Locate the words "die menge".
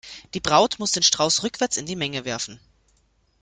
1.85-2.25